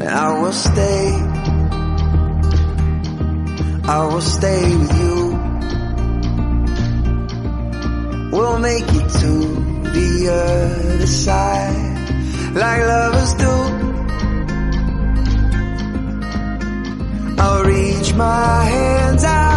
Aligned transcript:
And 0.00 0.08
I 0.08 0.40
will 0.40 0.52
stay. 0.52 1.08
I 3.84 4.06
will 4.06 4.20
stay 4.20 4.76
with 4.76 4.98
you. 5.00 5.18
We'll 8.32 8.58
make 8.60 8.84
it 8.84 9.08
to 9.22 9.32
the 9.96 10.28
other 10.30 11.06
side 11.06 12.54
like 12.54 12.80
lovers 12.80 13.34
do. 13.34 13.54
I'll 17.42 17.64
reach 17.64 18.14
my 18.14 18.64
hands 18.64 19.24
out 19.24 19.47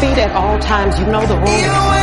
feet 0.00 0.16
at 0.18 0.32
all 0.34 0.58
times. 0.58 0.98
You 0.98 1.06
know 1.06 1.24
the 1.26 1.36
rules. 1.36 1.99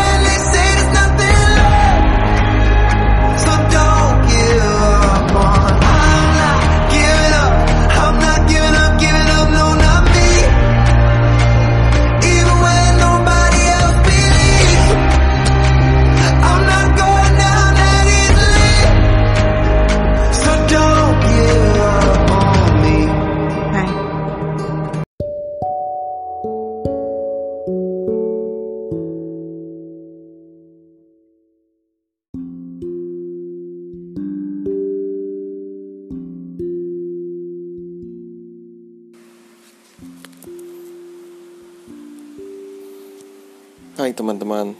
Hai 43.98 44.14
teman-teman. 44.14 44.78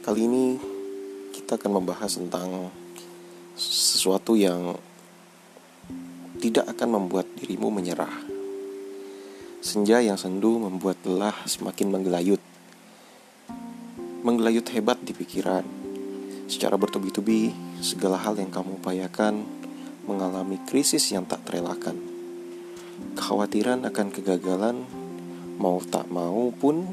Kali 0.00 0.20
ini 0.24 0.56
kita 1.36 1.60
akan 1.60 1.84
membahas 1.84 2.16
tentang 2.16 2.72
sesuatu 3.60 4.32
yang 4.32 4.72
tidak 6.40 6.64
akan 6.72 6.96
membuat 6.96 7.28
dirimu 7.36 7.68
menyerah. 7.68 8.08
Senja 9.60 10.00
yang 10.00 10.16
sendu 10.16 10.56
membuat 10.56 10.96
lelah 11.04 11.36
semakin 11.44 12.00
menggelayut. 12.00 12.40
Menggelayut 14.24 14.64
hebat 14.72 14.96
di 15.04 15.12
pikiran. 15.12 15.68
Secara 16.48 16.80
bertubi-tubi 16.80 17.52
segala 17.84 18.16
hal 18.16 18.40
yang 18.40 18.48
kamu 18.48 18.80
upayakan 18.80 19.44
mengalami 20.08 20.56
krisis 20.64 21.04
yang 21.12 21.28
tak 21.28 21.44
terelakkan 21.44 22.13
Kekhawatiran 22.94 23.82
akan 23.86 24.08
kegagalan 24.14 24.76
mau 25.58 25.82
tak 25.82 26.06
mau 26.10 26.54
pun 26.54 26.86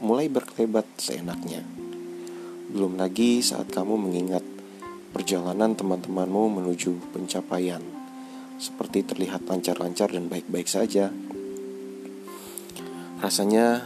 mulai 0.00 0.32
berkelebat 0.32 0.84
seenaknya. 0.96 1.60
Belum 2.72 2.96
lagi 2.96 3.44
saat 3.44 3.68
kamu 3.68 4.00
mengingat 4.00 4.40
perjalanan 5.12 5.76
teman-temanmu 5.76 6.56
menuju 6.56 7.12
pencapaian. 7.12 7.84
Seperti 8.56 9.04
terlihat 9.04 9.44
lancar-lancar 9.44 10.08
dan 10.08 10.32
baik-baik 10.32 10.70
saja. 10.70 11.12
Rasanya 13.20 13.84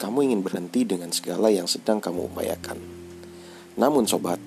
kamu 0.00 0.32
ingin 0.32 0.40
berhenti 0.40 0.82
dengan 0.88 1.12
segala 1.12 1.52
yang 1.52 1.68
sedang 1.68 2.00
kamu 2.00 2.32
upayakan. 2.32 2.80
Namun 3.76 4.08
sobat, 4.08 4.40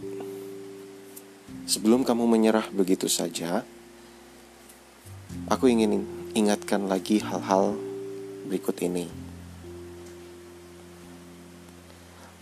sebelum 1.70 2.04
kamu 2.04 2.26
menyerah 2.26 2.68
begitu 2.74 3.08
saja, 3.08 3.64
aku 5.48 5.70
ingin 5.72 6.15
ingatkan 6.36 6.92
lagi 6.92 7.24
hal-hal 7.24 7.80
berikut 8.52 8.76
ini. 8.84 9.08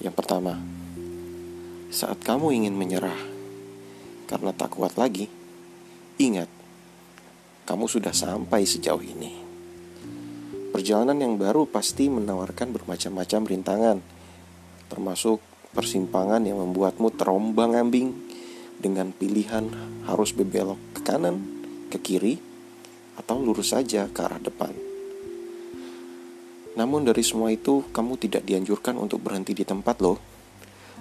Yang 0.02 0.18
pertama, 0.18 0.58
saat 1.94 2.18
kamu 2.26 2.58
ingin 2.58 2.74
menyerah 2.74 3.22
karena 4.26 4.50
tak 4.50 4.74
kuat 4.74 4.98
lagi, 4.98 5.30
ingat, 6.18 6.50
kamu 7.70 7.86
sudah 7.86 8.10
sampai 8.10 8.66
sejauh 8.66 9.06
ini. 9.06 9.46
Perjalanan 10.74 11.22
yang 11.22 11.38
baru 11.38 11.70
pasti 11.70 12.10
menawarkan 12.10 12.74
bermacam-macam 12.74 13.42
rintangan, 13.46 13.98
termasuk 14.90 15.38
persimpangan 15.70 16.42
yang 16.42 16.58
membuatmu 16.58 17.14
terombang-ambing 17.14 18.10
dengan 18.82 19.14
pilihan 19.14 19.70
harus 20.10 20.34
berbelok 20.34 20.82
ke 20.98 21.06
kanan, 21.06 21.46
ke 21.94 22.02
kiri, 22.02 22.53
atau 23.18 23.38
lurus 23.42 23.76
saja 23.76 24.10
ke 24.10 24.20
arah 24.22 24.42
depan. 24.42 24.74
Namun 26.74 27.06
dari 27.06 27.22
semua 27.22 27.54
itu, 27.54 27.86
kamu 27.94 28.18
tidak 28.18 28.44
dianjurkan 28.50 28.98
untuk 28.98 29.22
berhenti 29.22 29.54
di 29.54 29.62
tempat 29.62 30.02
loh, 30.02 30.18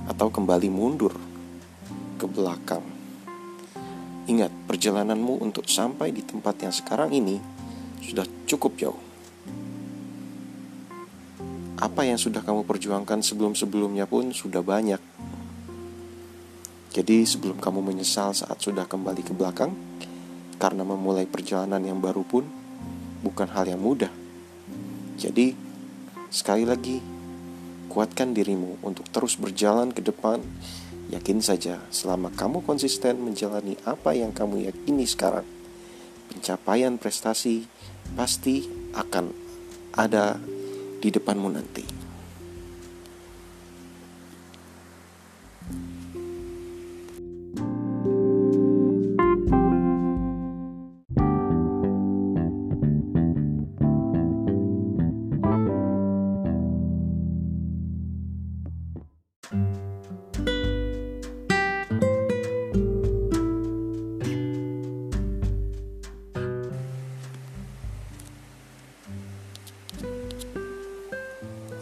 atau 0.04 0.28
kembali 0.28 0.68
mundur 0.68 1.16
ke 2.20 2.26
belakang. 2.28 2.84
Ingat, 4.28 4.52
perjalananmu 4.68 5.40
untuk 5.40 5.66
sampai 5.66 6.12
di 6.12 6.22
tempat 6.22 6.60
yang 6.62 6.70
sekarang 6.70 7.10
ini 7.10 7.40
sudah 8.04 8.28
cukup 8.46 8.72
jauh. 8.78 9.02
Apa 11.82 12.06
yang 12.06 12.14
sudah 12.14 12.46
kamu 12.46 12.62
perjuangkan 12.62 13.26
sebelum-sebelumnya 13.26 14.06
pun 14.06 14.30
sudah 14.30 14.62
banyak. 14.62 15.02
Jadi 16.92 17.24
sebelum 17.26 17.58
kamu 17.58 17.82
menyesal 17.82 18.36
saat 18.36 18.60
sudah 18.62 18.86
kembali 18.86 19.24
ke 19.26 19.34
belakang, 19.34 19.74
karena 20.62 20.86
memulai 20.86 21.26
perjalanan 21.26 21.82
yang 21.82 21.98
baru 21.98 22.22
pun 22.22 22.46
bukan 23.26 23.50
hal 23.50 23.66
yang 23.66 23.82
mudah. 23.82 24.14
Jadi, 25.18 25.58
sekali 26.30 26.62
lagi, 26.62 27.02
kuatkan 27.90 28.30
dirimu 28.30 28.78
untuk 28.86 29.10
terus 29.10 29.34
berjalan 29.34 29.90
ke 29.90 29.98
depan. 29.98 30.38
Yakin 31.10 31.42
saja, 31.42 31.82
selama 31.90 32.30
kamu 32.30 32.62
konsisten 32.62 33.18
menjalani 33.18 33.74
apa 33.82 34.14
yang 34.14 34.30
kamu 34.30 34.70
yakini 34.70 35.02
sekarang, 35.02 35.44
pencapaian 36.30 36.94
prestasi 36.94 37.66
pasti 38.14 38.64
akan 38.94 39.34
ada 39.98 40.38
di 41.02 41.10
depanmu 41.10 41.50
nanti. 41.50 42.01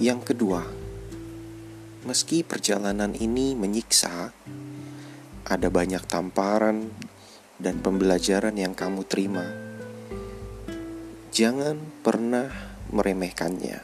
Yang 0.00 0.32
kedua, 0.32 0.64
meski 2.08 2.40
perjalanan 2.40 3.12
ini 3.12 3.52
menyiksa, 3.52 4.32
ada 5.44 5.68
banyak 5.68 6.00
tamparan 6.08 6.88
dan 7.60 7.84
pembelajaran 7.84 8.56
yang 8.56 8.72
kamu 8.72 9.04
terima. 9.04 9.44
Jangan 11.36 11.76
pernah 12.00 12.48
meremehkannya. 12.88 13.76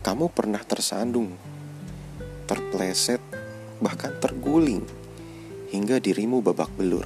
Kamu 0.00 0.32
pernah 0.32 0.64
tersandung, 0.64 1.36
terpleset, 2.48 3.20
bahkan 3.84 4.16
terguling 4.24 4.88
hingga 5.68 6.00
dirimu 6.00 6.40
babak 6.40 6.72
belur. 6.80 7.04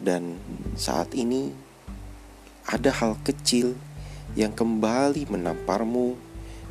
Dan 0.00 0.40
saat 0.80 1.12
ini 1.12 1.52
ada 2.72 2.88
hal 2.88 3.20
kecil 3.20 3.76
yang 4.34 4.50
kembali 4.50 5.30
menamparmu 5.30 6.18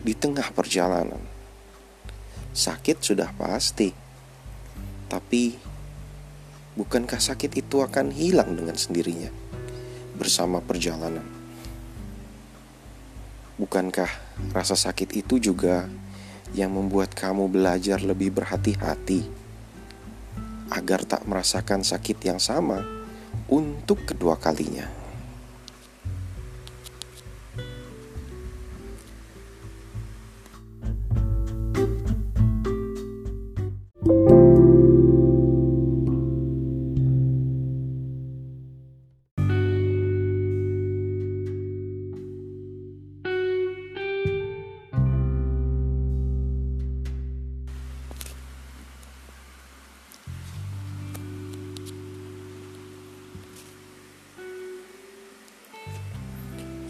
di 0.04 0.12
tengah 0.12 0.52
perjalanan. 0.52 1.20
Sakit 2.54 3.02
sudah 3.02 3.32
pasti, 3.34 3.90
tapi 5.08 5.56
bukankah 6.76 7.18
sakit 7.18 7.66
itu 7.66 7.82
akan 7.82 8.12
hilang 8.14 8.54
dengan 8.54 8.76
sendirinya 8.76 9.32
bersama 10.20 10.60
perjalanan? 10.60 11.26
Bukankah 13.58 14.12
rasa 14.52 14.76
sakit 14.76 15.24
itu 15.24 15.40
juga 15.40 15.88
yang 16.54 16.76
membuat 16.76 17.16
kamu 17.16 17.50
belajar 17.50 18.04
lebih 18.04 18.34
berhati-hati 18.36 19.26
agar 20.74 21.06
tak 21.06 21.26
merasakan 21.26 21.82
sakit 21.82 22.18
yang 22.28 22.38
sama 22.44 22.84
untuk 23.48 24.04
kedua 24.06 24.38
kalinya? 24.38 25.03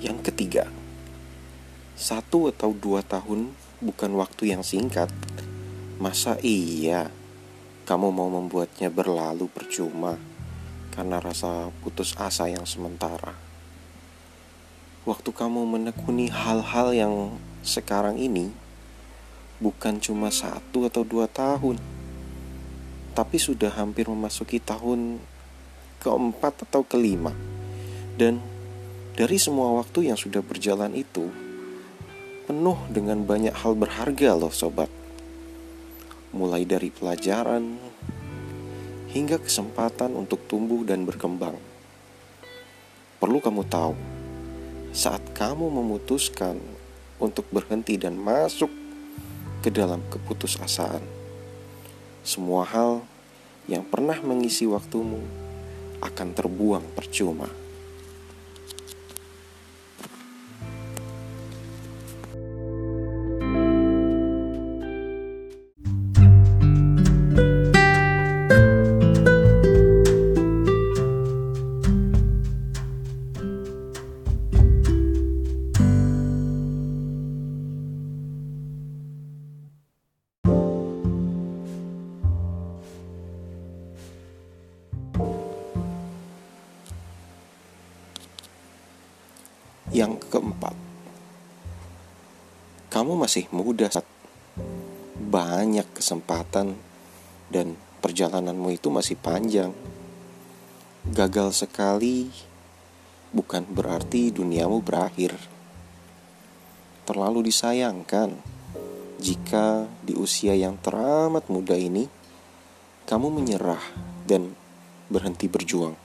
Yang 0.03 0.19
ketiga, 0.27 0.67
satu 1.95 2.51
atau 2.51 2.75
dua 2.75 2.99
tahun 3.07 3.55
bukan 3.79 4.11
waktu 4.19 4.51
yang 4.51 4.59
singkat. 4.59 5.07
Masa 5.95 6.35
iya 6.43 7.07
kamu 7.87 8.11
mau 8.11 8.27
membuatnya 8.27 8.91
berlalu 8.91 9.47
percuma 9.47 10.19
karena 10.91 11.23
rasa 11.23 11.71
putus 11.79 12.19
asa 12.19 12.51
yang 12.51 12.67
sementara? 12.67 13.31
Waktu 15.07 15.31
kamu 15.31 15.63
menekuni 15.63 16.27
hal-hal 16.27 16.91
yang 16.91 17.39
sekarang 17.63 18.19
ini 18.19 18.51
bukan 19.63 20.03
cuma 20.03 20.35
satu 20.35 20.91
atau 20.91 21.07
dua 21.07 21.31
tahun, 21.31 21.79
tapi 23.15 23.39
sudah 23.39 23.71
hampir 23.71 24.11
memasuki 24.11 24.59
tahun 24.59 25.23
keempat 26.03 26.67
atau 26.67 26.83
kelima, 26.83 27.31
dan 28.19 28.43
dari 29.13 29.37
semua 29.37 29.77
waktu 29.77 30.09
yang 30.09 30.17
sudah 30.17 30.41
berjalan 30.41 30.89
itu, 30.97 31.29
penuh 32.49 32.79
dengan 32.89 33.21
banyak 33.21 33.53
hal 33.53 33.77
berharga 33.77 34.33
loh 34.33 34.49
sobat. 34.49 34.89
Mulai 36.33 36.65
dari 36.65 36.89
pelajaran, 36.89 37.77
hingga 39.13 39.37
kesempatan 39.37 40.17
untuk 40.17 40.41
tumbuh 40.49 40.81
dan 40.81 41.05
berkembang. 41.05 41.53
Perlu 43.21 43.37
kamu 43.37 43.61
tahu, 43.69 43.93
saat 44.89 45.21
kamu 45.37 45.69
memutuskan 45.69 46.57
untuk 47.21 47.45
berhenti 47.53 48.01
dan 48.01 48.17
masuk 48.17 48.73
ke 49.61 49.69
dalam 49.69 50.01
keputusasaan, 50.09 51.05
semua 52.25 52.65
hal 52.65 53.05
yang 53.69 53.85
pernah 53.85 54.17
mengisi 54.25 54.65
waktumu 54.65 55.21
akan 56.01 56.33
terbuang 56.33 56.83
percuma. 56.97 57.62
Yang 89.91 90.23
keempat, 90.31 90.75
kamu 92.93 93.19
masih 93.19 93.49
muda, 93.51 93.89
Sat. 93.89 94.05
banyak 95.33 95.89
kesempatan, 95.97 96.77
dan 97.49 97.73
perjalananmu 98.05 98.69
itu 98.69 98.93
masih 98.93 99.17
panjang. 99.17 99.73
Gagal 101.09 101.65
sekali 101.65 102.29
bukan 103.33 103.65
berarti 103.65 104.29
duniamu 104.29 104.85
berakhir. 104.85 105.33
Terlalu 107.03 107.49
disayangkan 107.49 108.37
jika 109.17 109.89
di 110.05 110.13
usia 110.13 110.53
yang 110.53 110.77
teramat 110.79 111.49
muda 111.49 111.73
ini 111.73 112.05
kamu 113.09 113.33
menyerah 113.33 113.83
dan 114.29 114.53
berhenti 115.09 115.49
berjuang. 115.49 116.02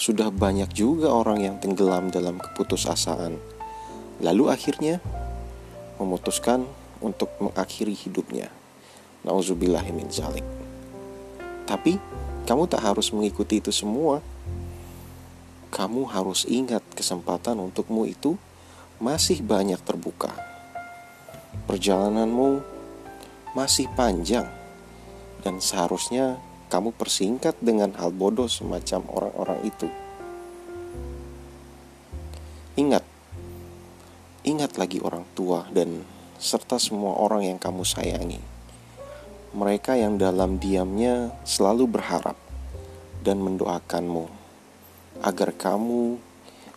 Sudah 0.00 0.32
banyak 0.32 0.72
juga 0.72 1.12
orang 1.12 1.44
yang 1.44 1.56
tenggelam 1.60 2.08
dalam 2.08 2.40
keputusasaan, 2.40 3.36
lalu 4.24 4.48
akhirnya 4.48 4.96
memutuskan 6.00 6.64
untuk 7.04 7.28
mengakhiri 7.36 7.92
hidupnya. 7.92 8.48
Nauzubillahimin 9.28 10.08
zalik. 10.08 10.48
Tapi 11.68 12.00
kamu 12.48 12.64
tak 12.64 12.80
harus 12.80 13.12
mengikuti 13.12 13.60
itu 13.60 13.68
semua. 13.68 14.24
Kamu 15.68 16.08
harus 16.08 16.48
ingat 16.48 16.80
kesempatan 16.96 17.60
untukmu 17.60 18.08
itu 18.08 18.40
masih 18.96 19.44
banyak 19.44 19.84
terbuka. 19.84 20.32
Perjalananmu 21.68 22.64
masih 23.52 23.84
panjang 23.92 24.48
dan 25.44 25.60
seharusnya 25.60 26.40
kamu 26.70 26.94
persingkat 26.94 27.58
dengan 27.58 27.90
hal 27.98 28.14
bodoh 28.14 28.46
semacam 28.46 29.02
orang-orang 29.10 29.60
itu. 29.66 29.90
Ingat, 32.78 33.02
ingat 34.46 34.78
lagi 34.78 35.02
orang 35.02 35.26
tua 35.34 35.66
dan 35.74 36.06
serta 36.38 36.78
semua 36.78 37.18
orang 37.18 37.42
yang 37.42 37.58
kamu 37.58 37.82
sayangi. 37.82 38.38
Mereka 39.50 39.98
yang 39.98 40.14
dalam 40.14 40.62
diamnya 40.62 41.34
selalu 41.42 41.90
berharap 41.90 42.38
dan 43.26 43.42
mendoakanmu 43.42 44.30
agar 45.26 45.50
kamu 45.58 46.22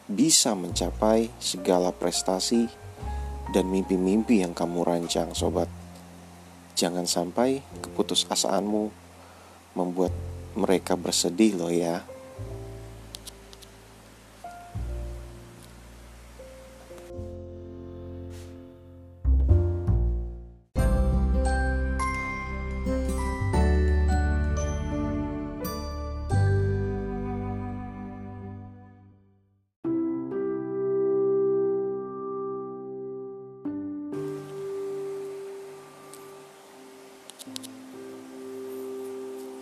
bisa 0.10 0.58
mencapai 0.58 1.30
segala 1.38 1.94
prestasi 1.94 2.66
dan 3.54 3.70
mimpi-mimpi 3.70 4.42
yang 4.42 4.58
kamu 4.58 4.82
rancang, 4.82 5.32
sobat. 5.38 5.70
Jangan 6.74 7.06
sampai 7.06 7.62
keputusasaanmu 7.86 9.03
membuat 9.74 10.14
mereka 10.54 10.94
bersedih 10.94 11.58
loh 11.58 11.74
ya. 11.74 12.06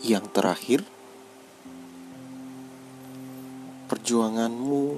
Yang 0.02 0.26
terakhir, 0.34 0.82
perjuanganmu 3.86 4.98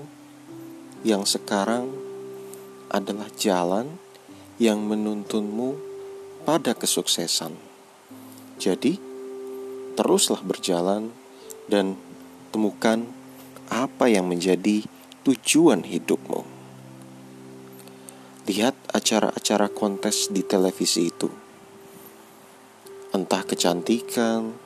yang 1.03 1.27
sekarang 1.27 1.91
adalah 2.87 3.27
jalan 3.35 3.99
yang 4.63 4.79
menuntunmu 4.79 5.75
pada 6.47 6.71
kesuksesan. 6.71 7.51
Jadi, 8.55 8.95
teruslah 9.99 10.39
berjalan 10.39 11.11
dan 11.67 11.99
temukan 12.55 13.03
apa 13.67 14.07
yang 14.07 14.31
menjadi 14.31 14.87
tujuan 15.27 15.83
hidupmu. 15.83 16.47
Lihat 18.47 18.75
acara-acara 18.95 19.67
kontes 19.67 20.31
di 20.31 20.47
televisi 20.47 21.11
itu. 21.11 21.27
Entah 23.11 23.43
kecantikan, 23.43 24.62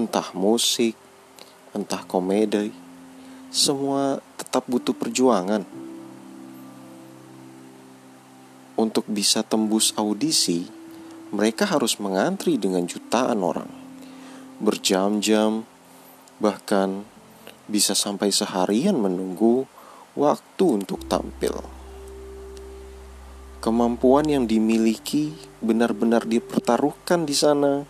entah 0.00 0.32
musik, 0.32 0.96
entah 1.76 2.00
komedi, 2.08 2.72
semua 3.52 4.24
tetap 4.40 4.64
butuh 4.64 4.96
perjuangan. 4.96 5.60
Untuk 8.80 9.04
bisa 9.04 9.44
tembus 9.44 9.92
audisi, 10.00 10.64
mereka 11.28 11.68
harus 11.68 12.00
mengantri 12.00 12.56
dengan 12.56 12.88
jutaan 12.88 13.44
orang, 13.44 13.68
berjam-jam, 14.56 15.68
bahkan 16.40 17.04
bisa 17.68 17.92
sampai 17.92 18.32
seharian 18.32 18.96
menunggu 18.96 19.68
waktu 20.16 20.64
untuk 20.64 21.04
tampil. 21.06 21.60
kemampuan 23.60 24.24
yang 24.24 24.48
dimiliki 24.48 25.36
benar-benar 25.60 26.24
dipertaruhkan 26.24 27.28
di 27.28 27.36
sana, 27.36 27.84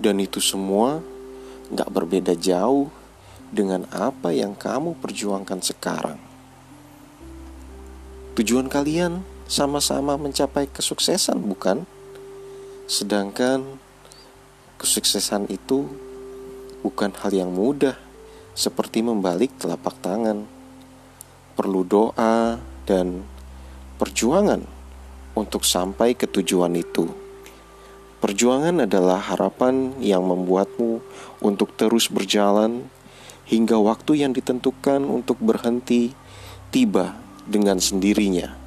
dan 0.00 0.16
itu 0.16 0.40
semua 0.40 1.04
gak 1.70 1.92
berbeda 1.92 2.32
jauh 2.34 2.88
dengan 3.52 3.84
apa 3.92 4.32
yang 4.32 4.56
kamu 4.56 4.96
perjuangkan 4.98 5.60
sekarang. 5.60 6.18
Tujuan 8.40 8.72
kalian 8.72 9.20
sama-sama 9.44 10.16
mencapai 10.16 10.70
kesuksesan, 10.72 11.44
bukan? 11.44 11.84
Sedangkan 12.88 13.76
kesuksesan 14.80 15.50
itu 15.52 15.84
bukan 16.80 17.12
hal 17.20 17.36
yang 17.36 17.52
mudah, 17.52 17.98
seperti 18.56 19.04
membalik 19.04 19.52
telapak 19.60 19.98
tangan. 20.00 20.48
Perlu 21.52 21.84
doa 21.84 22.56
dan 22.88 23.20
perjuangan 24.00 24.64
untuk 25.36 25.68
sampai 25.68 26.16
ke 26.16 26.24
tujuan 26.24 26.72
itu. 26.78 27.19
Perjuangan 28.20 28.84
adalah 28.84 29.16
harapan 29.32 29.96
yang 29.96 30.20
membuatmu 30.28 31.00
untuk 31.40 31.72
terus 31.72 32.12
berjalan 32.12 32.84
hingga 33.48 33.80
waktu 33.80 34.20
yang 34.20 34.36
ditentukan 34.36 35.00
untuk 35.08 35.40
berhenti 35.40 36.12
tiba 36.68 37.16
dengan 37.48 37.80
sendirinya. 37.80 38.59